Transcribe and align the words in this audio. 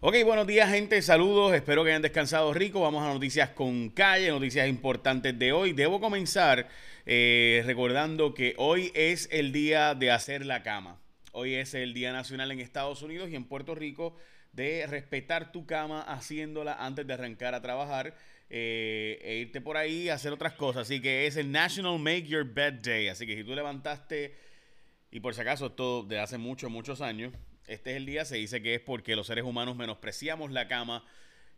Ok, 0.00 0.14
buenos 0.24 0.46
días 0.46 0.70
gente, 0.70 1.02
saludos, 1.02 1.52
espero 1.52 1.82
que 1.82 1.90
hayan 1.90 2.02
descansado 2.02 2.54
rico. 2.54 2.82
Vamos 2.82 3.02
a 3.02 3.12
noticias 3.12 3.50
con 3.50 3.88
calle, 3.88 4.28
noticias 4.28 4.68
importantes 4.68 5.36
de 5.36 5.50
hoy. 5.50 5.72
Debo 5.72 6.00
comenzar 6.00 6.68
eh, 7.04 7.64
recordando 7.66 8.32
que 8.32 8.54
hoy 8.58 8.92
es 8.94 9.28
el 9.32 9.50
día 9.50 9.96
de 9.96 10.12
hacer 10.12 10.46
la 10.46 10.62
cama. 10.62 11.00
Hoy 11.32 11.54
es 11.54 11.74
el 11.74 11.94
Día 11.94 12.12
Nacional 12.12 12.52
en 12.52 12.60
Estados 12.60 13.02
Unidos 13.02 13.28
y 13.28 13.34
en 13.34 13.42
Puerto 13.42 13.74
Rico 13.74 14.14
de 14.52 14.86
respetar 14.86 15.50
tu 15.50 15.66
cama 15.66 16.02
haciéndola 16.02 16.74
antes 16.74 17.04
de 17.04 17.14
arrancar 17.14 17.56
a 17.56 17.60
trabajar 17.60 18.14
eh, 18.50 19.18
e 19.24 19.38
irte 19.38 19.60
por 19.60 19.76
ahí 19.76 20.10
a 20.10 20.14
hacer 20.14 20.32
otras 20.32 20.52
cosas. 20.52 20.82
Así 20.82 21.00
que 21.00 21.26
es 21.26 21.36
el 21.36 21.50
National 21.50 21.98
Make 21.98 22.28
Your 22.28 22.44
Bed 22.44 22.74
Day. 22.74 23.08
Así 23.08 23.26
que 23.26 23.34
si 23.34 23.42
tú 23.42 23.52
levantaste, 23.52 24.36
y 25.10 25.18
por 25.18 25.34
si 25.34 25.40
acaso 25.40 25.66
esto 25.66 26.04
de 26.04 26.20
hace 26.20 26.38
muchos, 26.38 26.70
muchos 26.70 27.00
años, 27.00 27.32
este 27.68 27.90
es 27.92 27.96
el 27.96 28.06
día, 28.06 28.24
se 28.24 28.36
dice 28.36 28.62
que 28.62 28.74
es 28.74 28.80
porque 28.80 29.14
los 29.14 29.26
seres 29.26 29.44
humanos 29.44 29.76
menospreciamos 29.76 30.50
la 30.50 30.68
cama 30.68 31.04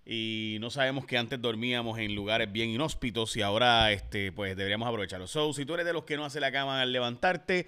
y 0.04 0.56
no 0.60 0.70
sabemos 0.70 1.06
que 1.06 1.18
antes 1.18 1.40
dormíamos 1.40 1.98
en 1.98 2.14
lugares 2.14 2.50
bien 2.50 2.70
inhóspitos 2.70 3.36
y 3.36 3.42
ahora 3.42 3.92
este 3.92 4.32
pues 4.32 4.56
deberíamos 4.56 4.88
aprovecharlo. 4.88 5.26
So, 5.26 5.52
si 5.52 5.64
tú 5.64 5.74
eres 5.74 5.86
de 5.86 5.92
los 5.92 6.04
que 6.04 6.16
no 6.16 6.24
hace 6.24 6.40
la 6.40 6.52
cama 6.52 6.80
al 6.80 6.92
levantarte, 6.92 7.66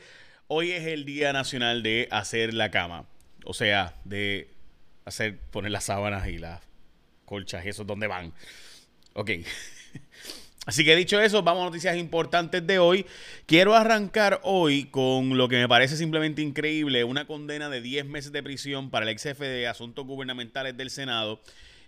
hoy 0.48 0.72
es 0.72 0.86
el 0.86 1.04
Día 1.04 1.32
Nacional 1.32 1.82
de 1.82 2.08
hacer 2.10 2.52
la 2.54 2.70
cama. 2.70 3.06
O 3.44 3.54
sea, 3.54 3.94
de 4.04 4.50
hacer 5.04 5.38
poner 5.50 5.72
las 5.72 5.84
sábanas 5.84 6.28
y 6.28 6.38
las 6.38 6.60
colchas 7.24 7.64
eso 7.66 7.84
donde 7.84 8.06
van. 8.06 8.32
Ok. 9.14 9.30
Así 10.64 10.84
que 10.84 10.94
dicho 10.94 11.20
eso, 11.20 11.42
vamos 11.42 11.62
a 11.62 11.64
noticias 11.64 11.96
importantes 11.96 12.64
de 12.64 12.78
hoy. 12.78 13.04
Quiero 13.46 13.74
arrancar 13.74 14.40
hoy 14.44 14.84
con 14.84 15.36
lo 15.36 15.48
que 15.48 15.56
me 15.56 15.68
parece 15.68 15.96
simplemente 15.96 16.40
increíble, 16.40 17.02
una 17.02 17.26
condena 17.26 17.68
de 17.68 17.80
10 17.80 18.06
meses 18.06 18.30
de 18.30 18.44
prisión 18.44 18.88
para 18.88 19.04
el 19.04 19.08
ex 19.08 19.24
jefe 19.24 19.44
de 19.46 19.66
Asuntos 19.66 20.06
Gubernamentales 20.06 20.76
del 20.76 20.90
Senado 20.90 21.40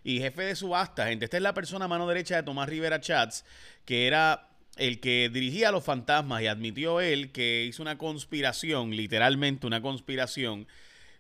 y 0.03 0.19
jefe 0.19 0.43
de 0.43 0.57
subasta, 0.57 1.07
gente. 1.07 1.25
Esta 1.25 1.37
es 1.37 1.43
la 1.45 1.55
persona 1.55 1.85
a 1.85 1.89
mano 1.89 2.09
derecha 2.09 2.35
de 2.35 2.43
Tomás 2.43 2.69
Rivera 2.69 3.01
Chats, 3.01 3.45
que 3.85 4.09
era 4.09 4.49
el 4.77 4.99
que 4.99 5.31
dirigía 5.33 5.69
a 5.69 5.73
los 5.73 5.85
fantasmas 5.85 6.43
y 6.43 6.49
admitió 6.49 7.01
él 7.01 7.31
que 7.31 7.65
hizo 7.65 7.81
una 7.81 7.97
conspiración, 7.97 8.91
literalmente 8.91 9.69
una 9.69 9.83
conspiración, 9.83 10.67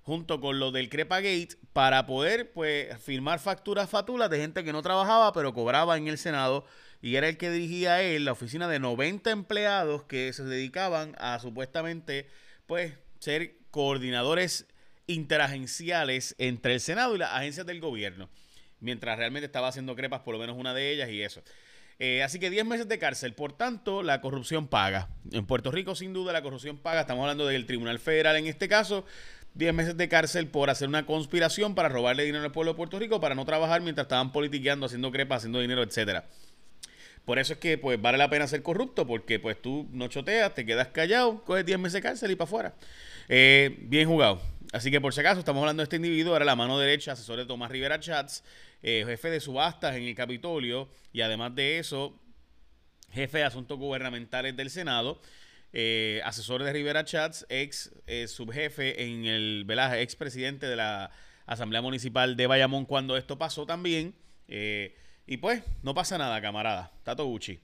junto 0.03 0.41
con 0.41 0.59
lo 0.59 0.73
del 0.73 0.89
Crepagate 0.89 1.56
para 1.73 2.05
poder 2.05 2.53
pues 2.53 3.00
firmar 3.00 3.39
facturas 3.39 3.89
fatulas 3.89 4.28
de 4.28 4.41
gente 4.41 4.65
que 4.65 4.73
no 4.73 4.83
trabajaba 4.83 5.33
pero 5.33 5.55
cobraba 5.55 5.97
en 5.97 6.09
el 6.09 6.19
Senado 6.19 6.67
y 7.05 7.16
era 7.16 7.28
el 7.28 7.36
que 7.36 7.50
dirigía 7.50 8.00
él 8.00 8.24
la 8.24 8.33
oficina 8.33 8.66
de 8.66 8.78
90 8.78 9.30
empleados 9.30 10.05
que 10.05 10.33
se 10.33 10.42
dedicaban 10.42 11.14
a 11.19 11.38
supuestamente 11.38 12.27
pues 12.64 12.94
ser 13.19 13.56
coordinadores 13.70 14.66
interagenciales 15.06 16.34
entre 16.38 16.72
el 16.72 16.80
Senado 16.80 17.14
y 17.14 17.19
las 17.19 17.32
agencias 17.34 17.66
del 17.66 17.78
gobierno, 17.78 18.30
mientras 18.80 19.19
realmente 19.19 19.44
estaba 19.44 19.69
haciendo 19.69 19.94
crepas 19.94 20.22
por 20.22 20.32
lo 20.32 20.41
menos 20.41 20.56
una 20.56 20.72
de 20.72 20.92
ellas 20.92 21.10
y 21.10 21.20
eso. 21.20 21.42
Eh, 21.98 22.22
así 22.22 22.38
que 22.38 22.48
10 22.48 22.64
meses 22.64 22.88
de 22.88 22.98
cárcel. 22.98 23.34
Por 23.34 23.52
tanto, 23.52 24.02
la 24.02 24.22
corrupción 24.22 24.66
paga. 24.66 25.10
En 25.30 25.44
Puerto 25.44 25.70
Rico, 25.70 25.94
sin 25.94 26.14
duda, 26.14 26.32
la 26.32 26.41
corrupción 26.41 26.78
paga. 26.78 27.02
Estamos 27.02 27.20
hablando 27.20 27.47
del 27.47 27.66
Tribunal 27.66 27.98
Federal 27.98 28.36
en 28.36 28.47
este 28.47 28.66
caso. 28.66 29.05
10 29.52 29.75
meses 29.75 29.97
de 29.98 30.08
cárcel 30.08 30.47
por 30.47 30.70
hacer 30.70 30.88
una 30.88 31.05
conspiración 31.05 31.75
para 31.75 31.91
robarle 31.91 32.25
dinero 32.25 32.44
al 32.44 32.50
pueblo 32.50 32.72
de 32.72 32.77
Puerto 32.78 32.98
Rico, 32.98 33.20
para 33.20 33.34
no 33.34 33.44
trabajar 33.44 33.82
mientras 33.82 34.06
estaban 34.06 34.32
politiqueando, 34.32 34.86
haciendo 34.86 35.12
crepas, 35.12 35.42
haciendo 35.42 35.60
dinero, 35.60 35.82
etcétera. 35.82 36.25
Por 37.25 37.39
eso 37.39 37.55
es 37.55 37.58
que 37.58 37.78
pues 37.78 38.00
vale 38.00 38.19
la 38.19 38.28
pena 38.28 38.47
ser 38.47 38.62
corrupto, 38.62 39.06
porque 39.06 39.39
pues 39.39 39.61
tú 39.61 39.89
no 39.92 40.08
choteas, 40.08 40.55
te 40.55 40.67
quedas 40.67 40.89
callado, 40.89 41.42
coges 41.44 41.64
10 41.64 41.78
meses 41.78 41.94
de 41.94 42.03
cárcel 42.03 42.31
y 42.31 42.36
para 42.36 42.47
afuera. 42.47 42.75
Eh, 43.28 43.77
bien 43.81 44.06
jugado. 44.06 44.42
Así 44.72 44.91
que 44.91 45.00
por 45.00 45.14
si 45.14 45.20
acaso 45.20 45.39
estamos 45.39 45.61
hablando 45.61 45.81
de 45.81 45.84
este 45.84 45.97
individuo, 45.97 46.36
era 46.36 46.44
la 46.44 46.56
mano 46.56 46.78
derecha, 46.78 47.12
asesor 47.12 47.39
de 47.39 47.47
Tomás 47.47 47.70
Rivera 47.70 47.98
Chats, 47.98 48.44
eh, 48.83 49.05
jefe 49.06 49.31
de 49.31 49.41
subastas 49.41 49.97
en 49.97 50.03
el 50.03 50.14
Capitolio 50.14 50.89
y 51.12 51.22
además 51.22 51.55
de 51.55 51.78
eso, 51.78 52.20
jefe 53.11 53.38
de 53.38 53.44
asuntos 53.44 53.78
gubernamentales 53.78 54.55
del 54.56 54.69
Senado. 54.69 55.20
Eh, 55.72 56.20
asesor 56.25 56.62
de 56.62 56.72
Rivera 56.72 57.04
Chats, 57.04 57.47
ex 57.49 57.91
subjefe 58.28 59.03
en 59.03 59.25
el, 59.25 59.65
¿verdad? 59.66 59.99
ex 59.99 60.15
presidente 60.15 60.66
de 60.66 60.76
la 60.76 61.10
Asamblea 61.47 61.81
Municipal 61.81 62.37
de 62.37 62.47
Bayamón 62.47 62.84
cuando 62.84 63.16
esto 63.16 63.38
pasó 63.38 63.65
también. 63.65 64.15
Y 65.27 65.39
pues, 65.39 65.62
no 65.83 65.95
pasa 65.95 66.19
nada, 66.19 66.41
camarada. 66.41 66.93
Tato 67.03 67.25
Gucci. 67.25 67.61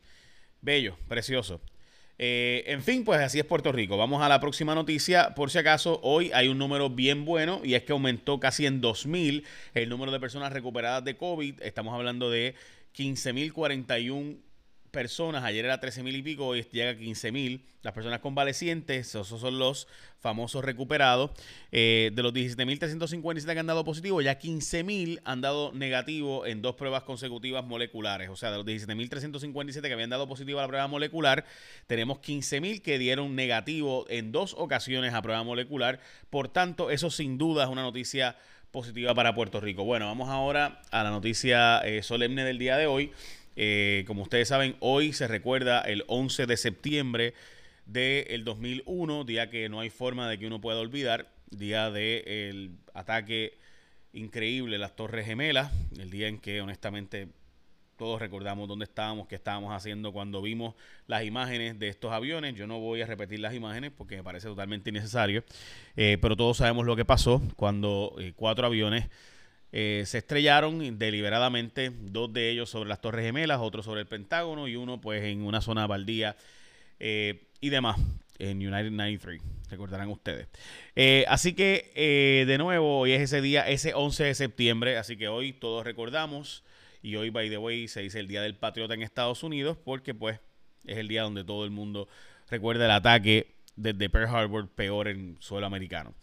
Bello, 0.63 0.97
precioso. 1.09 1.61
Eh, 2.19 2.65
en 2.67 2.83
fin, 2.83 3.05
pues 3.05 3.19
así 3.21 3.39
es 3.39 3.47
Puerto 3.47 3.73
Rico. 3.73 3.97
Vamos 3.97 4.23
a 4.23 4.29
la 4.29 4.41
próxima 4.41 4.75
noticia. 4.75 5.35
Por 5.35 5.51
si 5.51 5.59
acaso, 5.59 6.01
hoy 6.03 6.31
hay 6.35 6.49
un 6.49 6.59
número 6.59 6.91
bien 6.91 7.25
bueno 7.25 7.63
y 7.65 7.75
es 7.75 7.83
que 7.83 7.93
aumentó 7.93 8.39
casi 8.39 8.67
en 8.67 8.83
2.000 8.83 9.43
el 9.73 9.89
número 9.89 10.13
de 10.13 10.21
personas 10.21 10.53
recuperadas 10.53 11.03
de 11.03 11.17
COVID. 11.17 11.63
Estamos 11.63 11.95
hablando 11.95 12.31
de 12.31 12.55
15.041 12.95 14.37
personas, 14.91 15.45
ayer 15.45 15.65
era 15.65 15.81
13 15.81 16.03
mil 16.03 16.17
y 16.17 16.23
pico, 16.23 16.47
hoy 16.47 16.67
llega 16.71 16.91
a 16.91 16.97
15 16.97 17.33
mil. 17.33 17.65
Las 17.83 17.95
personas 17.95 18.21
convalecientes, 18.21 19.09
esos 19.09 19.29
son 19.29 19.59
los 19.59 19.89
famosos 20.19 20.63
recuperados. 20.65 21.31
Eh, 21.73 22.11
de 22.13 22.23
los 22.23 22.35
17.357 22.35 23.53
que 23.53 23.59
han 23.59 23.67
dado 23.67 23.85
positivo, 23.85 24.21
ya 24.21 24.39
15 24.39 24.85
mil 24.85 25.21
han 25.25 25.41
dado 25.41 25.73
negativo 25.73 26.45
en 26.45 26.61
dos 26.61 26.75
pruebas 26.75 27.05
consecutivas 27.05 27.65
moleculares. 27.65 28.29
O 28.29 28.37
sea, 28.37 28.51
de 28.51 28.59
los 28.59 28.67
17.357 28.67 29.81
que 29.81 29.93
habían 29.93 30.11
dado 30.11 30.29
positivo 30.29 30.59
a 30.59 30.63
la 30.63 30.69
prueba 30.69 30.87
molecular, 30.89 31.47
tenemos 31.87 32.19
15 32.19 32.61
mil 32.61 32.83
que 32.83 32.99
dieron 32.99 33.35
negativo 33.35 34.05
en 34.11 34.33
dos 34.33 34.55
ocasiones 34.59 35.15
a 35.15 35.23
prueba 35.23 35.43
molecular. 35.43 36.01
Por 36.29 36.49
tanto, 36.49 36.91
eso 36.91 37.11
sin 37.11 37.39
duda 37.39 37.65
es 37.65 37.71
una 37.71 37.83
noticia 37.83 38.37
positiva 38.71 39.15
para 39.15 39.35
Puerto 39.35 39.61
Rico. 39.61 39.85
Bueno, 39.85 40.07
vamos 40.07 40.29
ahora 40.29 40.81
a 40.91 41.03
la 41.03 41.11
noticia 41.11 41.81
eh, 41.81 42.03
solemne 42.03 42.45
del 42.45 42.59
día 42.59 42.77
de 42.77 42.87
hoy. 42.87 43.13
Eh, 43.57 44.05
como 44.07 44.23
ustedes 44.23 44.49
saben, 44.49 44.77
hoy 44.81 45.13
se 45.13 45.27
recuerda 45.29 45.81
el 45.83 46.05
11 46.07 46.47
de 46.47 46.57
septiembre 46.57 47.35
del 47.87 48.45
2001, 48.45 49.25
día 49.25 49.51
que 49.51 49.69
no 49.69 49.81
hay 49.81 49.91
forma 49.91 50.29
de 50.29 50.39
que 50.39 50.47
uno 50.47 50.61
pueda 50.61 50.79
olvidar, 50.79 51.33
día 51.51 51.91
del 51.91 52.73
ataque 52.95 53.59
increíble 54.13 54.79
las 54.79 54.97
Torres 54.97 55.27
Gemelas, 55.27 55.73
el 55.99 56.11
día 56.11 56.29
en 56.29 56.39
que 56.39 56.61
honestamente 56.61 57.29
todos 58.01 58.19
recordamos 58.19 58.67
dónde 58.67 58.85
estábamos, 58.85 59.29
qué 59.29 59.35
estábamos 59.35 59.75
haciendo 59.75 60.11
cuando 60.11 60.41
vimos 60.41 60.75
las 61.07 61.23
imágenes 61.23 61.79
de 61.79 61.89
estos 61.89 62.13
aviones. 62.13 62.55
Yo 62.55 62.67
no 62.67 62.79
voy 62.79 63.03
a 63.03 63.07
repetir 63.07 63.41
las 63.41 63.53
imágenes 63.53 63.93
porque 63.95 64.17
me 64.17 64.23
parece 64.23 64.49
totalmente 64.49 64.89
innecesario, 64.89 65.45
eh, 65.97 66.17
pero 66.23 66.35
todos 66.35 66.57
sabemos 66.57 66.87
lo 66.87 66.97
que 66.97 67.05
pasó 67.05 67.43
cuando 67.57 68.15
eh, 68.19 68.33
cuatro 68.35 68.67
aviones 68.67 69.11
eh, 69.73 70.03
se 70.07 70.19
estrellaron 70.19 70.99
deliberadamente, 70.99 71.93
dos 71.95 72.33
de 72.33 72.51
ellos 72.51 72.71
sobre 72.71 72.89
las 72.89 73.01
Torres 73.01 73.25
Gemelas, 73.25 73.61
otro 73.61 73.83
sobre 73.83 74.01
el 74.01 74.07
Pentágono 74.07 74.69
y 74.69 74.77
uno 74.77 75.01
pues 75.01 75.23
en 75.25 75.43
una 75.43 75.61
zona 75.61 75.87
baldía 75.87 76.37
eh, 76.99 77.45
y 77.61 77.69
demás 77.69 78.01
en 78.39 78.57
United 78.57 78.91
93, 78.91 79.41
recordarán 79.69 80.09
ustedes. 80.09 80.49
Eh, 80.97 81.25
así 81.29 81.53
que 81.53 82.45
de 82.47 82.59
nuevo, 82.59 83.01
hoy 83.01 83.13
es 83.13 83.21
ese 83.21 83.43
día, 83.43 83.69
ese 83.69 83.93
11 83.95 84.25
de 84.25 84.35
septiembre, 84.35 84.97
así 84.97 85.17
que 85.17 85.29
hoy 85.29 85.53
todos 85.53 85.85
recordamos 85.85 86.65
y 87.03 87.17
hoy, 87.17 87.31
by 87.31 87.51
the 87.51 87.59
way, 87.59 87.87
se 87.87 88.01
dice 88.01 88.19
el 88.19 88.29
Día 88.29 88.43
del 88.43 88.57
Patriota 88.57 88.95
en 88.95 89.03
Estados 89.03 89.43
Unidos 89.43 89.77
porque 89.85 90.15
pues 90.15 90.41
es 90.87 90.99
el 90.99 91.09
día 91.09 91.23
donde 91.23 91.45
todo 91.45 91.65
el 91.65 91.71
mundo 91.71 92.09
recuerda 92.49 92.87
el 92.87 92.91
ataque 92.91 93.55
desde 93.77 94.11
Pearl 94.11 94.35
Harbor 94.35 94.69
peor 94.69 95.09
en 95.09 95.37
suelo 95.41 95.67
americano. 95.67 96.15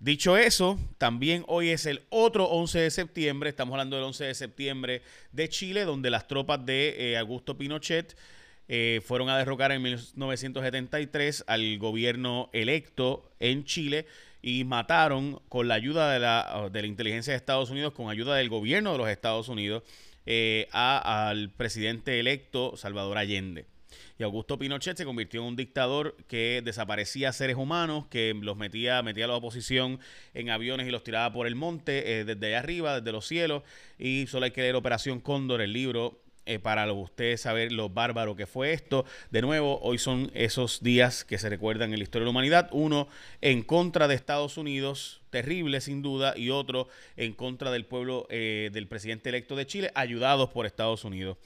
Dicho 0.00 0.38
eso, 0.38 0.78
también 0.96 1.44
hoy 1.46 1.68
es 1.68 1.84
el 1.84 2.00
otro 2.08 2.46
11 2.46 2.78
de 2.78 2.90
septiembre, 2.90 3.50
estamos 3.50 3.74
hablando 3.74 3.96
del 3.96 4.06
11 4.06 4.24
de 4.24 4.34
septiembre 4.34 5.02
de 5.30 5.50
Chile, 5.50 5.84
donde 5.84 6.08
las 6.08 6.26
tropas 6.26 6.64
de 6.64 7.12
eh, 7.12 7.18
Augusto 7.18 7.58
Pinochet 7.58 8.16
eh, 8.66 9.02
fueron 9.04 9.28
a 9.28 9.36
derrocar 9.36 9.72
en 9.72 9.82
1973 9.82 11.44
al 11.46 11.76
gobierno 11.76 12.48
electo 12.54 13.30
en 13.40 13.66
Chile 13.66 14.06
y 14.40 14.64
mataron 14.64 15.42
con 15.50 15.68
la 15.68 15.74
ayuda 15.74 16.10
de 16.10 16.18
la, 16.18 16.70
de 16.72 16.80
la 16.80 16.88
inteligencia 16.88 17.34
de 17.34 17.36
Estados 17.36 17.68
Unidos, 17.68 17.92
con 17.92 18.08
ayuda 18.08 18.36
del 18.36 18.48
gobierno 18.48 18.92
de 18.92 18.98
los 18.98 19.08
Estados 19.10 19.50
Unidos, 19.50 19.82
eh, 20.24 20.66
al 20.72 21.50
presidente 21.50 22.18
electo 22.18 22.74
Salvador 22.78 23.18
Allende. 23.18 23.66
Y 24.18 24.22
Augusto 24.22 24.58
Pinochet 24.58 24.96
se 24.96 25.04
convirtió 25.04 25.40
en 25.40 25.48
un 25.48 25.56
dictador 25.56 26.16
que 26.28 26.62
desaparecía 26.64 27.32
seres 27.32 27.56
humanos, 27.56 28.06
que 28.08 28.34
los 28.40 28.56
metía, 28.56 29.02
metía 29.02 29.24
a 29.24 29.28
la 29.28 29.34
oposición 29.34 30.00
en 30.34 30.50
aviones 30.50 30.86
y 30.86 30.90
los 30.90 31.04
tiraba 31.04 31.32
por 31.32 31.46
el 31.46 31.54
monte, 31.54 32.20
eh, 32.20 32.24
desde 32.24 32.46
allá 32.48 32.58
arriba, 32.58 33.00
desde 33.00 33.12
los 33.12 33.26
cielos. 33.26 33.62
Y 33.98 34.26
solo 34.26 34.44
hay 34.44 34.50
que 34.50 34.62
leer 34.62 34.76
Operación 34.76 35.20
Cóndor, 35.20 35.60
el 35.60 35.72
libro 35.72 36.20
eh, 36.46 36.58
para 36.58 36.90
ustedes 36.92 37.42
saber 37.42 37.70
lo 37.70 37.90
bárbaro 37.90 38.34
que 38.34 38.46
fue 38.46 38.72
esto. 38.72 39.04
De 39.30 39.40
nuevo, 39.40 39.78
hoy 39.82 39.98
son 39.98 40.32
esos 40.34 40.82
días 40.82 41.24
que 41.24 41.38
se 41.38 41.48
recuerdan 41.48 41.92
en 41.92 41.98
la 41.98 42.02
historia 42.02 42.22
de 42.22 42.26
la 42.26 42.30
humanidad. 42.30 42.68
Uno 42.72 43.08
en 43.40 43.62
contra 43.62 44.08
de 44.08 44.16
Estados 44.16 44.56
Unidos, 44.56 45.20
terrible 45.30 45.80
sin 45.80 46.02
duda, 46.02 46.36
y 46.36 46.50
otro 46.50 46.88
en 47.16 47.34
contra 47.34 47.70
del 47.70 47.84
pueblo 47.84 48.26
eh, 48.30 48.70
del 48.72 48.88
presidente 48.88 49.28
electo 49.28 49.54
de 49.54 49.66
Chile, 49.66 49.92
ayudados 49.94 50.48
por 50.48 50.66
Estados 50.66 51.04
Unidos. 51.04 51.36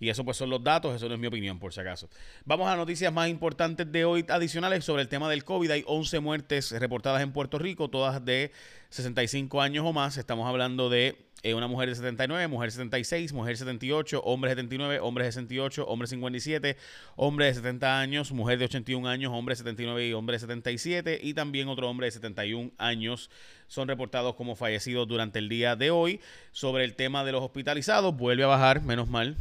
Y 0.00 0.08
eso 0.08 0.24
pues 0.24 0.36
son 0.36 0.50
los 0.50 0.62
datos, 0.62 0.94
eso 0.94 1.08
no 1.08 1.14
es 1.14 1.20
mi 1.20 1.26
opinión 1.26 1.58
por 1.58 1.72
si 1.72 1.80
acaso. 1.80 2.08
Vamos 2.44 2.68
a 2.68 2.76
noticias 2.76 3.12
más 3.12 3.28
importantes 3.28 3.90
de 3.90 4.04
hoy 4.04 4.24
adicionales 4.28 4.84
sobre 4.84 5.02
el 5.02 5.08
tema 5.08 5.28
del 5.30 5.44
COVID. 5.44 5.70
Hay 5.70 5.84
11 5.86 6.20
muertes 6.20 6.72
reportadas 6.72 7.22
en 7.22 7.32
Puerto 7.32 7.58
Rico, 7.58 7.88
todas 7.88 8.24
de 8.24 8.52
65 8.94 9.60
años 9.60 9.84
o 9.84 9.92
más. 9.92 10.16
Estamos 10.18 10.46
hablando 10.46 10.88
de 10.88 11.16
eh, 11.42 11.54
una 11.54 11.66
mujer 11.66 11.88
de 11.88 11.96
79, 11.96 12.46
mujer 12.46 12.70
76, 12.70 13.32
mujer 13.32 13.56
78, 13.56 14.22
hombre 14.22 14.52
79, 14.52 15.00
hombre 15.00 15.24
68, 15.24 15.84
hombre 15.88 16.06
57, 16.06 16.76
hombre 17.16 17.46
de 17.46 17.54
70 17.54 17.98
años, 17.98 18.30
mujer 18.30 18.60
de 18.60 18.66
81 18.66 19.08
años, 19.08 19.32
hombre 19.34 19.56
79 19.56 20.06
y 20.06 20.12
hombre 20.12 20.38
77 20.38 21.18
y 21.20 21.34
también 21.34 21.66
otro 21.66 21.90
hombre 21.90 22.06
de 22.06 22.12
71 22.12 22.70
años 22.78 23.30
son 23.66 23.88
reportados 23.88 24.36
como 24.36 24.54
fallecidos 24.54 25.08
durante 25.08 25.40
el 25.40 25.48
día 25.48 25.74
de 25.74 25.90
hoy. 25.90 26.20
Sobre 26.52 26.84
el 26.84 26.94
tema 26.94 27.24
de 27.24 27.32
los 27.32 27.42
hospitalizados, 27.42 28.16
vuelve 28.16 28.44
a 28.44 28.46
bajar, 28.46 28.80
menos 28.82 29.08
mal, 29.08 29.36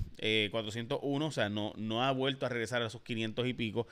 401, 0.50 1.26
eh, 1.26 1.28
o 1.28 1.32
sea, 1.32 1.50
no, 1.50 1.74
no 1.78 2.04
ha 2.04 2.12
vuelto 2.12 2.48
a 2.48 2.50
regresar 2.50 2.82
a 2.82 2.88
esos 2.88 3.04
500 3.04 3.46
y 3.46 3.54
pico. 3.54 3.86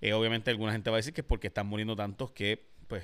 Eh, 0.00 0.12
obviamente 0.12 0.52
alguna 0.52 0.70
gente 0.70 0.90
va 0.90 0.96
a 0.96 0.98
decir 0.98 1.12
que 1.12 1.22
es 1.22 1.26
porque 1.26 1.48
están 1.48 1.66
muriendo 1.66 1.96
tantos 1.96 2.30
que, 2.30 2.68
pues, 2.86 3.02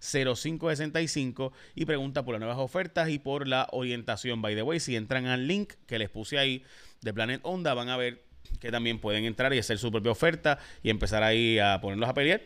303-0565 0.00 1.50
y 1.74 1.84
pregunta 1.84 2.24
por 2.24 2.34
las 2.34 2.40
nuevas 2.40 2.58
ofertas 2.58 3.08
y 3.08 3.18
por 3.18 3.48
la 3.48 3.66
orientación. 3.72 4.40
By 4.40 4.54
the 4.54 4.62
way, 4.62 4.78
si 4.78 4.94
entran 4.94 5.26
al 5.26 5.48
link 5.48 5.72
que 5.86 5.98
les 5.98 6.10
puse 6.10 6.38
ahí 6.38 6.62
de 7.02 7.12
Planet 7.12 7.40
Honda, 7.42 7.74
van 7.74 7.88
a 7.88 7.96
ver 7.96 8.22
que 8.60 8.70
también 8.70 9.00
pueden 9.00 9.24
entrar 9.24 9.52
y 9.52 9.58
hacer 9.58 9.78
su 9.78 9.90
propia 9.90 10.12
oferta 10.12 10.60
y 10.84 10.90
empezar 10.90 11.24
ahí 11.24 11.58
a 11.58 11.80
ponerlos 11.80 12.08
a 12.08 12.14
pelear 12.14 12.40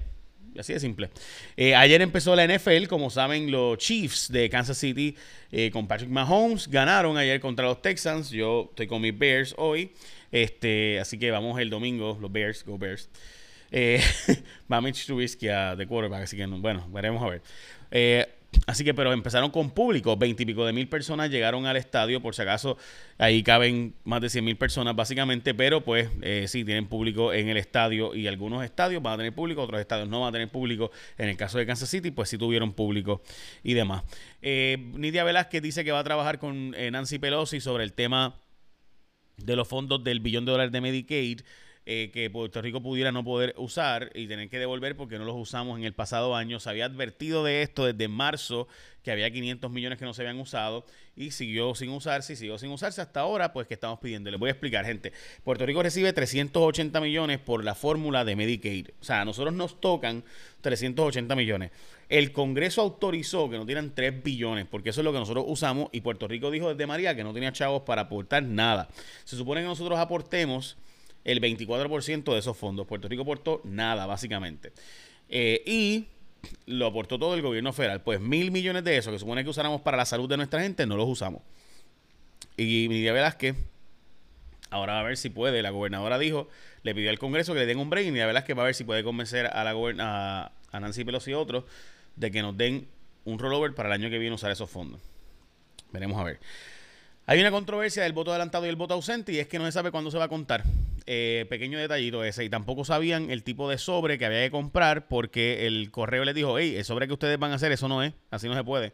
Así 0.58 0.72
de 0.72 0.80
simple. 0.80 1.10
Eh, 1.56 1.74
ayer 1.74 2.02
empezó 2.02 2.34
la 2.34 2.46
NFL, 2.46 2.86
como 2.88 3.10
saben, 3.10 3.50
los 3.50 3.78
Chiefs 3.78 4.30
de 4.32 4.50
Kansas 4.50 4.78
City 4.78 5.16
eh, 5.52 5.70
con 5.70 5.86
Patrick 5.86 6.10
Mahomes 6.10 6.68
ganaron 6.68 7.16
ayer 7.16 7.40
contra 7.40 7.66
los 7.66 7.80
Texans. 7.82 8.30
Yo 8.30 8.66
estoy 8.70 8.86
con 8.86 9.00
mis 9.00 9.16
Bears 9.16 9.54
hoy. 9.58 9.92
Este, 10.32 10.98
así 11.00 11.18
que 11.18 11.30
vamos 11.30 11.58
el 11.60 11.70
domingo, 11.70 12.18
los 12.20 12.30
Bears, 12.30 12.64
go 12.64 12.78
Bears. 12.78 13.08
Eh, 13.70 14.02
va 14.72 14.80
Mitch 14.80 15.06
Trubisky 15.06 15.46
de 15.46 15.86
quarterback, 15.86 16.24
así 16.24 16.36
que 16.36 16.46
bueno, 16.46 16.88
veremos 16.90 17.22
a 17.22 17.28
ver. 17.28 17.42
Eh, 17.90 18.26
Así 18.70 18.84
que, 18.84 18.94
pero 18.94 19.12
empezaron 19.12 19.50
con 19.50 19.72
público, 19.72 20.16
veintipico 20.16 20.64
de 20.64 20.72
mil 20.72 20.88
personas 20.88 21.28
llegaron 21.28 21.66
al 21.66 21.76
estadio, 21.76 22.22
por 22.22 22.36
si 22.36 22.42
acaso 22.42 22.78
ahí 23.18 23.42
caben 23.42 23.94
más 24.04 24.20
de 24.20 24.30
cien 24.30 24.44
mil 24.44 24.56
personas 24.56 24.94
básicamente, 24.94 25.54
pero 25.54 25.80
pues 25.80 26.08
eh, 26.22 26.44
sí 26.46 26.64
tienen 26.64 26.86
público 26.86 27.32
en 27.32 27.48
el 27.48 27.56
estadio 27.56 28.14
y 28.14 28.28
algunos 28.28 28.62
estadios 28.62 29.02
van 29.02 29.14
a 29.14 29.16
tener 29.16 29.34
público, 29.34 29.62
otros 29.62 29.80
estadios 29.80 30.08
no 30.08 30.20
van 30.20 30.28
a 30.28 30.32
tener 30.32 30.50
público. 30.50 30.92
En 31.18 31.28
el 31.28 31.36
caso 31.36 31.58
de 31.58 31.66
Kansas 31.66 31.88
City, 31.88 32.12
pues 32.12 32.28
sí 32.28 32.38
tuvieron 32.38 32.72
público 32.72 33.22
y 33.64 33.74
demás. 33.74 34.04
Eh, 34.40 34.78
Nidia 34.94 35.24
Velázquez 35.24 35.62
dice 35.62 35.82
que 35.82 35.90
va 35.90 35.98
a 35.98 36.04
trabajar 36.04 36.38
con 36.38 36.72
eh, 36.76 36.92
Nancy 36.92 37.18
Pelosi 37.18 37.60
sobre 37.60 37.82
el 37.82 37.92
tema 37.92 38.36
de 39.36 39.56
los 39.56 39.66
fondos 39.66 40.04
del 40.04 40.20
billón 40.20 40.44
de 40.44 40.52
dólares 40.52 40.70
de 40.70 40.80
Medicaid. 40.80 41.40
Eh, 41.92 42.12
que 42.12 42.30
Puerto 42.30 42.62
Rico 42.62 42.80
pudiera 42.80 43.10
no 43.10 43.24
poder 43.24 43.52
usar 43.56 44.12
y 44.14 44.28
tener 44.28 44.48
que 44.48 44.60
devolver 44.60 44.96
porque 44.96 45.18
no 45.18 45.24
los 45.24 45.34
usamos 45.34 45.76
en 45.76 45.84
el 45.84 45.92
pasado 45.92 46.36
año. 46.36 46.60
Se 46.60 46.70
había 46.70 46.84
advertido 46.84 47.42
de 47.42 47.62
esto 47.62 47.84
desde 47.84 48.06
marzo, 48.06 48.68
que 49.02 49.10
había 49.10 49.28
500 49.28 49.68
millones 49.72 49.98
que 49.98 50.04
no 50.04 50.14
se 50.14 50.22
habían 50.22 50.38
usado 50.38 50.86
y 51.16 51.32
siguió 51.32 51.74
sin 51.74 51.90
usarse 51.90 52.34
y 52.34 52.36
siguió 52.36 52.58
sin 52.58 52.70
usarse 52.70 53.00
hasta 53.00 53.18
ahora, 53.18 53.52
pues 53.52 53.66
que 53.66 53.74
estamos 53.74 53.98
pidiendo. 53.98 54.30
Les 54.30 54.38
voy 54.38 54.50
a 54.50 54.52
explicar, 54.52 54.84
gente. 54.84 55.12
Puerto 55.42 55.66
Rico 55.66 55.82
recibe 55.82 56.12
380 56.12 57.00
millones 57.00 57.40
por 57.40 57.64
la 57.64 57.74
fórmula 57.74 58.24
de 58.24 58.36
Medicaid. 58.36 58.90
O 59.00 59.04
sea, 59.04 59.22
a 59.22 59.24
nosotros 59.24 59.52
nos 59.52 59.80
tocan 59.80 60.22
380 60.60 61.34
millones. 61.34 61.72
El 62.08 62.30
Congreso 62.30 62.82
autorizó 62.82 63.50
que 63.50 63.56
nos 63.56 63.66
dieran 63.66 63.96
3 63.96 64.22
billones, 64.22 64.64
porque 64.70 64.90
eso 64.90 65.00
es 65.00 65.04
lo 65.04 65.12
que 65.12 65.18
nosotros 65.18 65.44
usamos 65.48 65.88
y 65.90 66.02
Puerto 66.02 66.28
Rico 66.28 66.52
dijo 66.52 66.68
desde 66.68 66.86
María 66.86 67.16
que 67.16 67.24
no 67.24 67.34
tenía 67.34 67.50
chavos 67.50 67.82
para 67.82 68.02
aportar 68.02 68.44
nada. 68.44 68.88
Se 69.24 69.34
supone 69.34 69.62
que 69.62 69.66
nosotros 69.66 69.98
aportemos 69.98 70.76
el 71.24 71.40
24% 71.40 72.32
de 72.32 72.38
esos 72.38 72.56
fondos. 72.56 72.86
Puerto 72.86 73.08
Rico 73.08 73.22
aportó 73.22 73.60
nada, 73.64 74.06
básicamente. 74.06 74.72
Eh, 75.28 75.62
y 75.66 76.06
lo 76.66 76.86
aportó 76.86 77.18
todo 77.18 77.34
el 77.34 77.42
gobierno 77.42 77.72
federal. 77.72 78.02
Pues 78.02 78.20
mil 78.20 78.50
millones 78.50 78.84
de 78.84 78.96
esos 78.96 79.12
que 79.12 79.18
supone 79.18 79.44
que 79.44 79.50
usáramos 79.50 79.80
para 79.82 79.96
la 79.96 80.04
salud 80.04 80.28
de 80.28 80.36
nuestra 80.36 80.62
gente, 80.62 80.86
no 80.86 80.96
los 80.96 81.08
usamos. 81.08 81.42
Y 82.56 82.86
Nidia 82.88 83.12
Velázquez, 83.12 83.56
ahora 84.70 85.00
a 85.00 85.02
ver 85.02 85.16
si 85.16 85.30
puede. 85.30 85.62
La 85.62 85.70
gobernadora 85.70 86.18
dijo, 86.18 86.48
le 86.82 86.94
pidió 86.94 87.10
al 87.10 87.18
Congreso 87.18 87.52
que 87.52 87.60
le 87.60 87.66
den 87.66 87.78
un 87.78 87.90
break. 87.90 88.06
Y 88.06 88.10
Nidia 88.10 88.26
Velázquez 88.26 88.56
va 88.56 88.62
a 88.62 88.66
ver 88.66 88.74
si 88.74 88.84
puede 88.84 89.04
convencer 89.04 89.46
a, 89.46 89.64
la 89.64 90.52
a 90.72 90.80
Nancy 90.80 91.04
Pelosi 91.04 91.32
y 91.32 91.34
otros 91.34 91.64
de 92.16 92.30
que 92.30 92.42
nos 92.42 92.56
den 92.56 92.88
un 93.24 93.38
rollover 93.38 93.74
para 93.74 93.88
el 93.88 93.92
año 93.94 94.10
que 94.10 94.18
viene 94.18 94.34
usar 94.34 94.50
esos 94.50 94.70
fondos. 94.70 95.00
Veremos 95.92 96.20
a 96.20 96.24
ver. 96.24 96.38
Hay 97.26 97.40
una 97.40 97.50
controversia 97.50 98.02
del 98.02 98.12
voto 98.12 98.30
adelantado 98.30 98.66
y 98.66 98.68
el 98.68 98.76
voto 98.76 98.94
ausente 98.94 99.32
y 99.32 99.38
es 99.38 99.46
que 99.46 99.58
no 99.58 99.66
se 99.66 99.72
sabe 99.72 99.90
cuándo 99.90 100.10
se 100.10 100.18
va 100.18 100.24
a 100.24 100.28
contar. 100.28 100.64
Eh, 101.12 101.44
pequeño 101.48 101.76
detallito 101.76 102.22
ese. 102.22 102.44
Y 102.44 102.50
tampoco 102.50 102.84
sabían 102.84 103.32
el 103.32 103.42
tipo 103.42 103.68
de 103.68 103.78
sobre 103.78 104.16
que 104.16 104.26
había 104.26 104.42
que 104.42 104.52
comprar 104.52 105.08
porque 105.08 105.66
el 105.66 105.90
correo 105.90 106.24
les 106.24 106.36
dijo, 106.36 106.56
hey, 106.56 106.76
el 106.76 106.84
sobre 106.84 107.08
que 107.08 107.12
ustedes 107.12 107.36
van 107.36 107.50
a 107.50 107.56
hacer, 107.56 107.72
eso 107.72 107.88
no 107.88 108.04
es, 108.04 108.12
así 108.30 108.46
no 108.46 108.54
se 108.54 108.62
puede. 108.62 108.92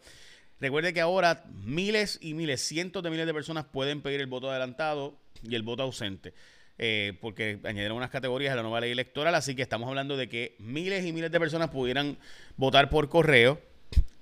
Recuerde 0.58 0.94
que 0.94 1.02
ahora 1.02 1.44
miles 1.62 2.18
y 2.22 2.32
miles, 2.32 2.62
cientos 2.62 3.02
de 3.02 3.10
miles 3.10 3.26
de 3.26 3.34
personas 3.34 3.66
pueden 3.66 4.00
pedir 4.00 4.22
el 4.22 4.28
voto 4.28 4.50
adelantado 4.50 5.18
y 5.42 5.56
el 5.56 5.62
voto 5.62 5.82
ausente. 5.82 6.32
eh, 6.78 7.18
porque 7.20 7.60
añadieron 7.64 7.98
unas 7.98 8.08
categorías 8.08 8.54
a 8.54 8.56
la 8.56 8.62
nueva 8.62 8.80
ley 8.80 8.92
electoral, 8.92 9.34
así 9.34 9.54
que 9.54 9.60
estamos 9.60 9.86
hablando 9.86 10.16
de 10.16 10.30
que 10.30 10.56
miles 10.58 11.04
y 11.04 11.12
miles 11.12 11.30
de 11.30 11.38
personas 11.38 11.68
pudieran 11.68 12.16
votar 12.56 12.88
por 12.88 13.10
correo 13.10 13.60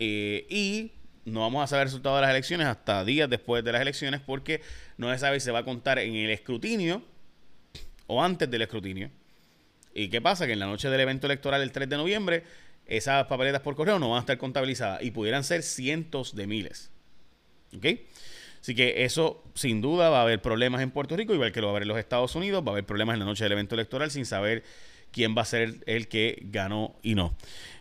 eh, 0.01 0.47
y 0.51 0.91
no 1.27 1.43
vamos 1.43 1.63
a 1.63 1.69
saber 1.69 1.83
el 1.83 1.89
resultado 1.91 2.17
de 2.17 2.23
las 2.23 2.31
elecciones 2.31 2.67
hasta 2.67 3.05
días 3.05 3.31
después 3.31 3.63
de 3.63 3.71
las 3.71 3.83
elecciones 3.83 4.21
porque 4.21 4.63
no 4.97 5.13
se 5.13 5.19
sabe 5.21 5.39
si 5.39 5.45
se 5.45 5.53
va 5.53 5.61
a 5.61 5.65
contar 5.65 6.01
en 6.01 6.17
el 6.17 6.31
escrutinio 6.31 7.14
o 8.07 8.23
antes 8.23 8.51
del 8.51 8.63
escrutinio. 8.63 9.11
¿Y 9.95 10.09
qué 10.09 10.21
pasa? 10.21 10.47
Que 10.47 10.53
en 10.53 10.59
la 10.59 10.67
noche 10.67 10.89
del 10.89 11.01
evento 11.01 11.27
electoral 11.27 11.63
el 11.63 11.73
3 11.73 11.89
de 11.89 11.97
noviembre 11.97 12.43
esas 12.87 13.27
papeletas 13.27 13.63
por 13.63 13.75
correo 13.75 13.99
no 13.99 14.11
van 14.11 14.19
a 14.19 14.21
estar 14.21 14.39
contabilizadas 14.39 15.03
y 15.03 15.11
pudieran 15.11 15.45
ser 15.45 15.63
cientos 15.63 16.35
de 16.35 16.47
miles. 16.47 16.91
¿Ok? 17.77 17.87
Así 18.61 18.75
que 18.75 19.05
eso, 19.05 19.43
sin 19.55 19.81
duda, 19.81 20.09
va 20.09 20.21
a 20.21 20.23
haber 20.23 20.41
problemas 20.41 20.81
en 20.81 20.91
Puerto 20.91 21.17
Rico, 21.17 21.35
igual 21.35 21.53
que 21.53 21.61
lo 21.61 21.67
va 21.67 21.73
a 21.73 21.75
haber 21.75 21.83
en 21.83 21.89
los 21.89 21.99
Estados 21.99 22.35
Unidos. 22.35 22.63
Va 22.65 22.69
a 22.69 22.73
haber 22.73 22.87
problemas 22.87 23.15
en 23.15 23.21
la 23.21 23.27
noche 23.27 23.45
del 23.45 23.53
evento 23.53 23.75
electoral 23.75 24.11
sin 24.11 24.25
saber 24.25 24.65
quién 25.11 25.37
va 25.37 25.43
a 25.43 25.45
ser 25.45 25.83
el 25.87 26.09
que 26.09 26.41
ganó 26.47 26.97
y 27.03 27.15
no. 27.15 27.37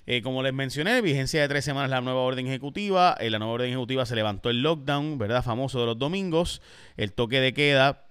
Eh, 0.06 0.22
como 0.22 0.44
les 0.44 0.54
mencioné, 0.54 1.02
vigencia 1.02 1.42
de 1.42 1.48
tres 1.48 1.64
semanas 1.64 1.90
la 1.90 2.02
nueva 2.02 2.20
orden 2.20 2.48
ejecutiva. 2.48 3.16
En 3.18 3.32
la 3.32 3.40
nueva 3.40 3.54
orden 3.54 3.70
ejecutiva 3.70 4.06
se 4.06 4.16
levantó 4.16 4.50
el 4.50 4.62
lockdown, 4.62 5.18
¿verdad? 5.18 5.42
Famoso 5.44 5.80
de 5.80 5.86
los 5.86 5.98
domingos. 5.98 6.62
El 6.98 7.14
toque 7.14 7.40
de 7.40 7.54
queda 7.54 8.03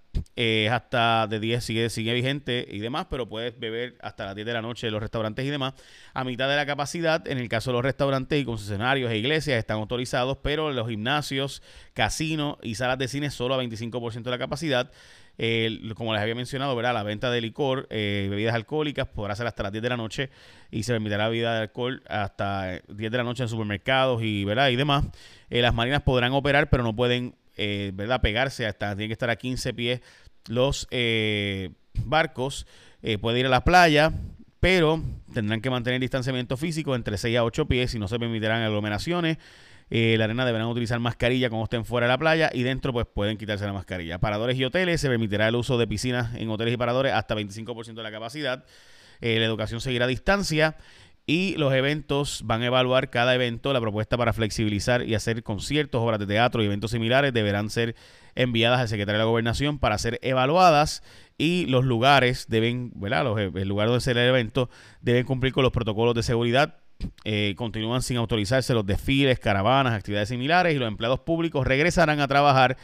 hasta 0.70 1.26
de 1.26 1.40
10 1.40 1.64
sigue, 1.64 2.14
vigente 2.14 2.66
y 2.70 2.78
demás, 2.80 3.06
pero 3.08 3.28
puedes 3.28 3.58
beber 3.58 3.96
hasta 4.00 4.26
las 4.26 4.34
10 4.34 4.46
de 4.46 4.52
la 4.52 4.62
noche 4.62 4.86
en 4.86 4.92
los 4.92 5.02
restaurantes 5.02 5.44
y 5.44 5.50
demás. 5.50 5.74
A 6.14 6.24
mitad 6.24 6.48
de 6.48 6.56
la 6.56 6.66
capacidad, 6.66 7.26
en 7.28 7.38
el 7.38 7.48
caso 7.48 7.70
de 7.70 7.74
los 7.74 7.84
restaurantes 7.84 8.40
y 8.40 8.44
concesionarios 8.44 9.10
e 9.10 9.18
iglesias 9.18 9.58
están 9.58 9.78
autorizados, 9.78 10.38
pero 10.42 10.70
los 10.72 10.88
gimnasios, 10.88 11.62
casinos 11.94 12.58
y 12.62 12.74
salas 12.74 12.98
de 12.98 13.08
cine 13.08 13.30
solo 13.30 13.54
a 13.54 13.62
25% 13.62 14.22
de 14.22 14.30
la 14.30 14.38
capacidad. 14.38 14.90
como 15.94 16.12
les 16.12 16.22
había 16.22 16.34
mencionado, 16.34 16.76
¿verdad? 16.76 16.94
la 16.94 17.02
venta 17.02 17.30
de 17.30 17.40
licor, 17.40 17.86
eh, 17.90 18.26
bebidas 18.30 18.54
alcohólicas 18.54 19.08
podrá 19.08 19.34
ser 19.34 19.46
hasta 19.46 19.62
las 19.62 19.72
10 19.72 19.82
de 19.82 19.88
la 19.88 19.96
noche 19.96 20.30
y 20.70 20.82
se 20.82 20.92
permitirá 20.92 21.18
la 21.18 21.28
bebida 21.28 21.54
de 21.54 21.60
alcohol 21.62 22.02
hasta 22.08 22.80
10 22.88 23.10
de 23.10 23.18
la 23.18 23.24
noche 23.24 23.42
en 23.42 23.48
supermercados 23.48 24.22
y, 24.22 24.44
¿verdad? 24.44 24.68
y 24.68 24.76
demás. 24.76 25.04
Eh, 25.50 25.62
las 25.62 25.74
marinas 25.74 26.02
podrán 26.02 26.32
operar, 26.32 26.68
pero 26.70 26.82
no 26.82 26.94
pueden 26.94 27.34
eh, 27.56 27.92
¿verdad? 27.94 28.20
Pegarse 28.20 28.66
hasta, 28.66 28.94
tiene 28.96 29.08
que 29.08 29.12
estar 29.14 29.30
a 29.30 29.36
15 29.36 29.74
pies 29.74 30.00
los 30.48 30.88
eh, 30.90 31.70
barcos. 32.04 32.66
Eh, 33.02 33.18
puede 33.18 33.40
ir 33.40 33.46
a 33.46 33.48
la 33.48 33.64
playa, 33.64 34.12
pero 34.60 35.02
tendrán 35.32 35.60
que 35.60 35.70
mantener 35.70 36.00
distanciamiento 36.00 36.56
físico 36.56 36.94
entre 36.94 37.18
6 37.18 37.36
a 37.38 37.44
8 37.44 37.66
pies 37.66 37.94
y 37.94 37.98
no 37.98 38.08
se 38.08 38.18
permitirán 38.18 38.62
aglomeraciones. 38.62 39.38
la 39.90 40.24
arena 40.24 40.46
deberán 40.46 40.68
utilizar 40.68 40.98
mascarilla 41.00 41.48
cuando 41.50 41.64
estén 41.64 41.84
fuera 41.84 42.06
de 42.06 42.12
la 42.12 42.18
playa 42.18 42.50
y 42.52 42.62
dentro 42.62 42.92
pues 42.92 43.06
pueden 43.06 43.36
quitarse 43.36 43.64
la 43.66 43.72
mascarilla. 43.72 44.18
Paradores 44.18 44.56
y 44.56 44.64
hoteles 44.64 45.00
se 45.00 45.08
permitirá 45.08 45.48
el 45.48 45.56
uso 45.56 45.78
de 45.78 45.86
piscinas 45.86 46.34
en 46.36 46.48
hoteles 46.48 46.74
y 46.74 46.76
paradores 46.76 47.12
hasta 47.12 47.34
25% 47.34 47.94
de 47.94 48.02
la 48.02 48.10
capacidad. 48.10 48.64
la 49.20 49.44
educación 49.44 49.80
seguirá 49.80 50.06
a 50.06 50.08
distancia 50.08 50.76
y 51.26 51.56
los 51.56 51.72
eventos 51.72 52.42
van 52.44 52.62
a 52.62 52.66
evaluar 52.66 53.10
cada 53.10 53.34
evento. 53.34 53.72
La 53.72 53.80
propuesta 53.80 54.16
para 54.16 54.32
flexibilizar 54.32 55.02
y 55.04 55.14
hacer 55.14 55.42
conciertos, 55.42 56.02
obras 56.02 56.18
de 56.18 56.26
teatro 56.26 56.62
y 56.62 56.66
eventos 56.66 56.90
similares 56.90 57.32
deberán 57.32 57.70
ser 57.70 57.94
enviadas 58.34 58.80
al 58.80 58.88
secretario 58.88 59.18
de 59.18 59.24
la 59.24 59.30
gobernación 59.30 59.78
para 59.78 59.98
ser 59.98 60.18
evaluadas 60.22 61.02
y 61.38 61.66
los 61.66 61.84
lugares 61.84 62.46
deben, 62.48 62.92
¿verdad? 62.94 63.24
Los, 63.24 63.38
el 63.38 63.68
lugar 63.68 63.88
donde 63.88 64.00
se 64.00 64.12
el 64.12 64.18
evento 64.18 64.70
deben 65.00 65.24
cumplir 65.24 65.52
con 65.52 65.62
los 65.62 65.72
protocolos 65.72 66.14
de 66.14 66.22
seguridad. 66.22 66.78
Eh, 67.24 67.54
continúan 67.56 68.02
sin 68.02 68.16
autorizarse 68.16 68.74
los 68.74 68.86
desfiles, 68.86 69.40
caravanas, 69.40 69.92
actividades 69.92 70.28
similares 70.28 70.74
y 70.74 70.78
los 70.78 70.86
empleados 70.86 71.20
públicos 71.20 71.66
regresarán 71.66 72.20
a 72.20 72.28
trabajar 72.28 72.76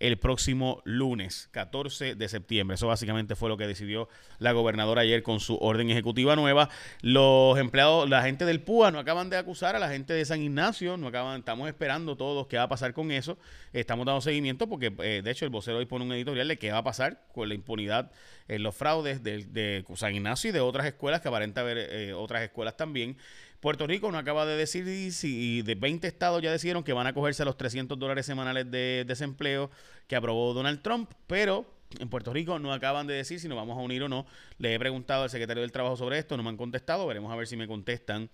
el 0.00 0.18
próximo 0.18 0.80
lunes, 0.84 1.48
14 1.52 2.14
de 2.14 2.28
septiembre. 2.28 2.76
Eso 2.76 2.86
básicamente 2.86 3.34
fue 3.34 3.48
lo 3.48 3.56
que 3.56 3.66
decidió 3.66 4.08
la 4.38 4.52
gobernadora 4.52 5.02
ayer 5.02 5.22
con 5.22 5.40
su 5.40 5.56
orden 5.56 5.90
ejecutiva 5.90 6.36
nueva. 6.36 6.68
Los 7.02 7.58
empleados, 7.58 8.08
la 8.08 8.22
gente 8.22 8.44
del 8.44 8.60
PUA 8.60 8.90
no 8.92 8.98
acaban 8.98 9.30
de 9.30 9.36
acusar 9.36 9.74
a 9.76 9.78
la 9.78 9.88
gente 9.88 10.12
de 10.12 10.24
San 10.24 10.40
Ignacio, 10.40 10.96
no 10.96 11.08
acaban, 11.08 11.40
estamos 11.40 11.68
esperando 11.68 12.16
todos 12.16 12.46
qué 12.46 12.56
va 12.56 12.64
a 12.64 12.68
pasar 12.68 12.92
con 12.92 13.10
eso. 13.10 13.38
Estamos 13.72 14.06
dando 14.06 14.20
seguimiento 14.20 14.68
porque, 14.68 14.94
eh, 15.00 15.22
de 15.22 15.30
hecho, 15.30 15.44
el 15.44 15.50
vocero 15.50 15.78
hoy 15.78 15.86
pone 15.86 16.04
un 16.04 16.12
editorial 16.12 16.48
de 16.48 16.58
qué 16.58 16.70
va 16.70 16.78
a 16.78 16.84
pasar 16.84 17.24
con 17.32 17.48
la 17.48 17.54
impunidad 17.54 18.10
en 18.46 18.62
los 18.62 18.74
fraudes 18.74 19.22
de, 19.22 19.84
San 19.94 20.14
Ignacio 20.14 20.50
y 20.50 20.52
de 20.52 20.60
otras 20.60 20.86
escuelas, 20.86 21.20
que 21.20 21.28
aparenta 21.28 21.60
haber 21.60 21.78
eh, 21.78 22.12
otras 22.14 22.42
escuelas 22.42 22.76
también. 22.76 23.16
Puerto 23.60 23.86
Rico 23.86 24.12
no 24.12 24.18
acaba 24.18 24.46
de 24.46 24.56
decir 24.56 25.12
si 25.12 25.62
de 25.62 25.74
20 25.74 26.06
estados 26.06 26.40
ya 26.42 26.52
decidieron 26.52 26.84
que 26.84 26.92
van 26.92 27.06
a 27.08 27.12
cogerse 27.12 27.44
los 27.44 27.56
300 27.56 27.98
dólares 27.98 28.24
semanales 28.24 28.70
de 28.70 29.04
desempleo 29.06 29.70
que 30.06 30.14
aprobó 30.14 30.54
Donald 30.54 30.80
Trump, 30.80 31.10
pero 31.26 31.66
en 31.98 32.08
Puerto 32.08 32.32
Rico 32.32 32.58
no 32.58 32.72
acaban 32.72 33.06
de 33.06 33.14
decir 33.14 33.40
si 33.40 33.48
nos 33.48 33.56
vamos 33.56 33.76
a 33.76 33.80
unir 33.80 34.02
o 34.02 34.08
no. 34.08 34.26
Le 34.58 34.74
he 34.74 34.78
preguntado 34.78 35.24
al 35.24 35.30
secretario 35.30 35.62
del 35.62 35.72
Trabajo 35.72 35.96
sobre 35.96 36.18
esto, 36.18 36.36
no 36.36 36.42
me 36.42 36.50
han 36.50 36.56
contestado, 36.56 37.06
veremos 37.06 37.32
a 37.32 37.36
ver 37.36 37.46
si 37.46 37.56
me 37.56 37.66
contestan 37.66 38.30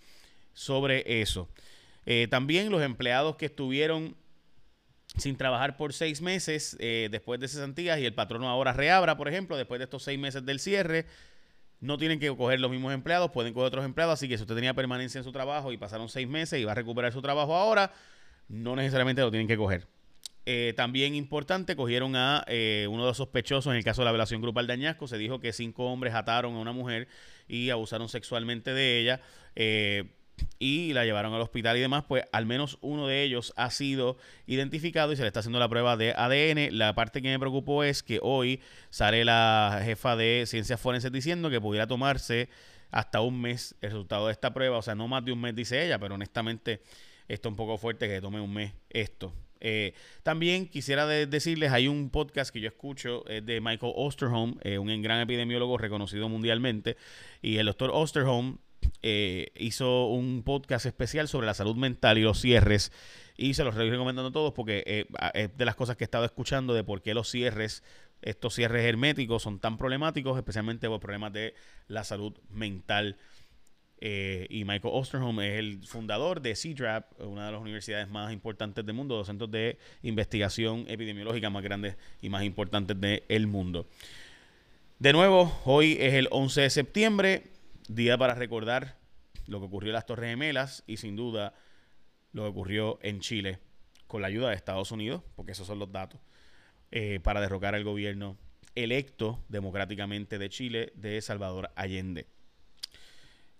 sobre 0.52 1.22
eso. 1.22 1.48
Eh, 2.04 2.28
también 2.28 2.70
los 2.70 2.82
empleados 2.82 3.36
que 3.36 3.46
estuvieron 3.46 4.16
sin 5.16 5.36
trabajar 5.36 5.76
por 5.76 5.92
seis 5.92 6.20
meses 6.20 6.76
eh, 6.80 7.08
después 7.10 7.40
de 7.40 7.48
cesantías 7.48 7.98
y 8.00 8.04
el 8.04 8.14
patrono 8.14 8.48
ahora 8.48 8.72
reabra, 8.72 9.16
por 9.16 9.28
ejemplo, 9.28 9.56
después 9.56 9.78
de 9.78 9.84
estos 9.84 10.02
seis 10.02 10.18
meses 10.18 10.44
del 10.44 10.58
cierre, 10.58 11.06
no 11.84 11.98
tienen 11.98 12.18
que 12.18 12.34
coger 12.34 12.60
los 12.60 12.70
mismos 12.70 12.94
empleados, 12.94 13.30
pueden 13.30 13.52
coger 13.52 13.66
otros 13.66 13.84
empleados, 13.84 14.14
así 14.14 14.26
que 14.26 14.38
si 14.38 14.42
usted 14.42 14.54
tenía 14.54 14.72
permanencia 14.72 15.18
en 15.18 15.24
su 15.24 15.32
trabajo 15.32 15.70
y 15.70 15.76
pasaron 15.76 16.08
seis 16.08 16.26
meses 16.26 16.58
y 16.58 16.64
va 16.64 16.72
a 16.72 16.74
recuperar 16.74 17.12
su 17.12 17.20
trabajo 17.20 17.54
ahora, 17.54 17.92
no 18.48 18.74
necesariamente 18.74 19.20
lo 19.20 19.30
tienen 19.30 19.46
que 19.46 19.58
coger. 19.58 19.86
Eh, 20.46 20.72
también 20.76 21.14
importante, 21.14 21.76
cogieron 21.76 22.16
a 22.16 22.42
eh, 22.46 22.86
uno 22.88 23.02
de 23.02 23.08
los 23.08 23.18
sospechosos 23.18 23.70
en 23.70 23.76
el 23.76 23.84
caso 23.84 24.00
de 24.00 24.06
la 24.06 24.12
violación 24.12 24.40
grupal 24.40 24.66
de 24.66 24.72
Añasco. 24.72 25.08
Se 25.08 25.18
dijo 25.18 25.40
que 25.40 25.52
cinco 25.52 25.84
hombres 25.84 26.14
ataron 26.14 26.54
a 26.54 26.58
una 26.58 26.72
mujer 26.72 27.06
y 27.48 27.68
abusaron 27.68 28.08
sexualmente 28.08 28.72
de 28.72 29.00
ella. 29.00 29.20
Eh, 29.54 30.04
y 30.58 30.92
la 30.92 31.04
llevaron 31.04 31.34
al 31.34 31.40
hospital 31.40 31.76
y 31.76 31.80
demás, 31.80 32.04
pues 32.08 32.24
al 32.32 32.46
menos 32.46 32.78
uno 32.80 33.06
de 33.06 33.22
ellos 33.22 33.52
ha 33.56 33.70
sido 33.70 34.16
identificado 34.46 35.12
y 35.12 35.16
se 35.16 35.22
le 35.22 35.28
está 35.28 35.40
haciendo 35.40 35.58
la 35.58 35.68
prueba 35.68 35.96
de 35.96 36.12
ADN. 36.16 36.76
La 36.76 36.94
parte 36.94 37.22
que 37.22 37.28
me 37.28 37.38
preocupó 37.38 37.84
es 37.84 38.02
que 38.02 38.18
hoy 38.22 38.60
sale 38.90 39.24
la 39.24 39.80
jefa 39.84 40.16
de 40.16 40.44
ciencias 40.46 40.80
forenses 40.80 41.12
diciendo 41.12 41.50
que 41.50 41.60
pudiera 41.60 41.86
tomarse 41.86 42.48
hasta 42.90 43.20
un 43.20 43.40
mes 43.40 43.74
el 43.80 43.90
resultado 43.90 44.26
de 44.26 44.32
esta 44.32 44.54
prueba, 44.54 44.78
o 44.78 44.82
sea, 44.82 44.94
no 44.94 45.08
más 45.08 45.24
de 45.24 45.32
un 45.32 45.40
mes 45.40 45.54
dice 45.54 45.84
ella, 45.84 45.98
pero 45.98 46.14
honestamente 46.14 46.80
esto 47.26 47.48
es 47.48 47.50
un 47.50 47.56
poco 47.56 47.76
fuerte 47.76 48.08
que 48.08 48.20
tome 48.20 48.40
un 48.40 48.52
mes 48.52 48.72
esto. 48.90 49.32
Eh, 49.60 49.94
también 50.22 50.68
quisiera 50.68 51.06
decirles, 51.06 51.72
hay 51.72 51.88
un 51.88 52.10
podcast 52.10 52.52
que 52.52 52.60
yo 52.60 52.68
escucho 52.68 53.24
de 53.24 53.60
Michael 53.62 53.94
Osterholm, 53.96 54.58
eh, 54.62 54.76
un 54.78 55.00
gran 55.00 55.20
epidemiólogo 55.20 55.78
reconocido 55.78 56.28
mundialmente, 56.28 56.98
y 57.40 57.56
el 57.56 57.66
doctor 57.66 57.90
Osterholm 57.92 58.58
eh, 59.02 59.52
hizo 59.56 60.06
un 60.06 60.42
podcast 60.42 60.86
especial 60.86 61.28
sobre 61.28 61.46
la 61.46 61.54
salud 61.54 61.76
mental 61.76 62.18
y 62.18 62.22
los 62.22 62.40
cierres. 62.40 62.92
Y 63.36 63.54
se 63.54 63.64
los 63.64 63.74
estoy 63.74 63.90
recomendando 63.90 64.28
a 64.28 64.32
todos 64.32 64.52
porque 64.52 64.84
eh, 64.86 65.06
es 65.34 65.56
de 65.56 65.64
las 65.64 65.74
cosas 65.74 65.96
que 65.96 66.04
he 66.04 66.06
estado 66.06 66.24
escuchando 66.24 66.74
de 66.74 66.84
por 66.84 67.02
qué 67.02 67.14
los 67.14 67.30
cierres, 67.30 67.82
estos 68.22 68.54
cierres 68.54 68.84
herméticos 68.84 69.42
son 69.42 69.58
tan 69.58 69.76
problemáticos, 69.76 70.36
especialmente 70.36 70.88
por 70.88 71.00
problemas 71.00 71.32
de 71.32 71.54
la 71.88 72.04
salud 72.04 72.32
mental. 72.50 73.16
Eh, 74.00 74.46
y 74.50 74.64
Michael 74.64 74.92
Osterholm 74.94 75.40
es 75.40 75.58
el 75.58 75.86
fundador 75.86 76.42
de 76.42 76.54
CDRAP, 76.54 77.20
una 77.20 77.46
de 77.46 77.52
las 77.52 77.60
universidades 77.60 78.08
más 78.08 78.32
importantes 78.32 78.84
del 78.84 78.94
mundo, 78.94 79.16
los 79.16 79.26
centros 79.26 79.50
de 79.50 79.78
investigación 80.02 80.84
epidemiológica 80.88 81.48
más 81.48 81.62
grandes 81.62 81.96
y 82.20 82.28
más 82.28 82.44
importantes 82.44 83.00
del 83.00 83.46
mundo. 83.46 83.86
De 84.98 85.12
nuevo, 85.12 85.58
hoy 85.64 85.96
es 86.00 86.14
el 86.14 86.28
11 86.30 86.60
de 86.60 86.70
septiembre 86.70 87.53
día 87.88 88.18
para 88.18 88.34
recordar 88.34 88.96
lo 89.46 89.60
que 89.60 89.66
ocurrió 89.66 89.90
en 89.90 89.94
las 89.94 90.06
Torres 90.06 90.30
Gemelas 90.30 90.82
y 90.86 90.96
sin 90.96 91.16
duda 91.16 91.54
lo 92.32 92.42
que 92.42 92.48
ocurrió 92.48 92.98
en 93.02 93.20
Chile 93.20 93.60
con 94.06 94.22
la 94.22 94.28
ayuda 94.28 94.50
de 94.50 94.56
Estados 94.56 94.92
Unidos, 94.92 95.22
porque 95.34 95.52
esos 95.52 95.66
son 95.66 95.78
los 95.78 95.92
datos, 95.92 96.20
eh, 96.90 97.20
para 97.22 97.40
derrocar 97.40 97.74
al 97.74 97.84
gobierno 97.84 98.36
electo 98.74 99.44
democráticamente 99.48 100.38
de 100.38 100.48
Chile 100.48 100.92
de 100.94 101.20
Salvador 101.20 101.70
Allende. 101.76 102.26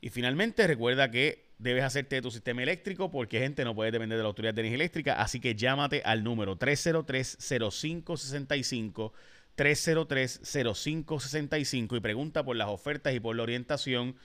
Y 0.00 0.08
finalmente 0.10 0.66
recuerda 0.66 1.10
que 1.10 1.44
debes 1.58 1.84
hacerte 1.84 2.16
de 2.16 2.22
tu 2.22 2.30
sistema 2.30 2.62
eléctrico 2.62 3.10
porque 3.10 3.38
gente 3.38 3.64
no 3.64 3.74
puede 3.74 3.90
depender 3.90 4.18
de 4.18 4.22
la 4.22 4.28
Autoridad 4.28 4.54
de 4.54 4.60
Energía 4.60 4.76
Eléctrica, 4.76 5.20
así 5.20 5.40
que 5.40 5.54
llámate 5.54 6.02
al 6.04 6.24
número 6.24 6.58
303-0565 6.58 9.12
303-0565 9.56 11.96
y 11.96 12.00
pregunta 12.00 12.44
por 12.44 12.56
las 12.56 12.68
ofertas 12.68 13.14
y 13.14 13.20
por 13.20 13.37
la 13.37 13.42
orientación. 13.42 14.16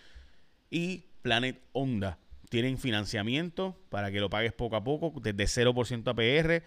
Y 0.69 1.05
Planet 1.21 1.62
Onda. 1.71 2.19
Tienen 2.50 2.79
financiamiento 2.79 3.79
para 3.89 4.12
que 4.12 4.19
lo 4.19 4.29
pagues 4.29 4.51
poco 4.53 4.75
a 4.75 4.83
poco, 4.83 5.13
desde 5.21 5.63
0% 5.63 6.07
APR 6.07 6.63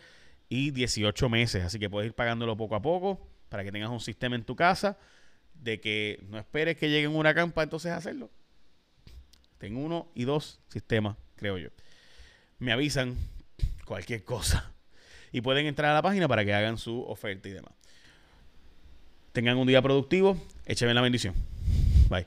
y 0.49 0.71
18 0.71 1.28
meses. 1.28 1.64
Así 1.64 1.78
que 1.78 1.90
puedes 1.90 2.09
ir 2.09 2.14
pagándolo 2.14 2.57
poco 2.57 2.76
a 2.76 2.83
poco 2.83 3.28
para 3.49 3.64
que 3.64 3.73
tengas 3.73 3.90
un 3.90 4.00
sistema 4.00 4.37
en 4.37 4.45
tu 4.45 4.54
casa 4.54 4.99
de 5.54 5.81
que 5.81 6.21
no 6.28 6.38
esperes 6.38 6.76
que 6.76 6.88
llegue 6.88 7.09
un 7.09 7.16
huracán 7.16 7.52
entonces 7.57 7.92
hacerlo. 7.92 8.31
Tengo 9.59 9.81
uno 9.81 10.11
y 10.14 10.25
dos 10.25 10.61
sistemas, 10.69 11.16
creo 11.37 11.59
yo. 11.59 11.69
Me 12.59 12.73
avisan 12.73 13.16
cualquier 13.85 14.25
cosa. 14.25 14.73
Y 15.33 15.40
pueden 15.40 15.66
entrar 15.66 15.90
a 15.90 15.95
la 15.95 16.02
página 16.02 16.28
para 16.28 16.45
que 16.45 16.52
hagan 16.52 16.78
su 16.78 17.02
oferta 17.02 17.49
y 17.49 17.52
demás. 17.52 17.73
Tengan 19.32 19.58
un 19.58 19.66
día 19.66 19.82
productivo. 19.82 20.36
Écheme 20.66 20.94
la 20.94 21.00
bendición. 21.00 21.34
Bye. 22.08 22.26